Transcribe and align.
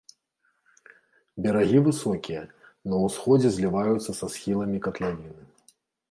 Берагі 1.45 1.79
высокія, 1.87 2.41
на 2.93 3.01
ўсходзе 3.03 3.49
зліваюцца 3.57 4.11
са 4.21 4.25
схіламі 4.37 4.77
катлавіны. 4.87 5.45